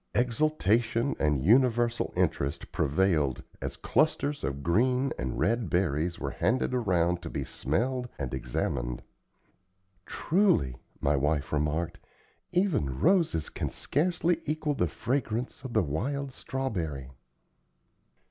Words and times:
Exultation 0.15 1.15
and 1.19 1.45
universal 1.45 2.11
interest 2.17 2.71
prevailed 2.71 3.43
as 3.61 3.77
clusters 3.77 4.43
of 4.43 4.63
green 4.63 5.13
and 5.19 5.37
red 5.37 5.69
berries 5.69 6.17
were 6.17 6.31
handed 6.31 6.73
around 6.73 7.21
to 7.21 7.29
be 7.29 7.43
smelled 7.45 8.09
and 8.17 8.33
examined. 8.33 9.03
"Truly," 10.07 10.75
my 11.01 11.15
wife 11.15 11.53
remarked, 11.53 11.99
"even 12.51 12.99
roses 12.99 13.47
can 13.49 13.69
scarcely 13.69 14.41
equal 14.47 14.73
the 14.73 14.87
fragrance 14.87 15.63
of 15.63 15.73
the 15.73 15.83
wild 15.83 16.31
strawberry." 16.31 17.11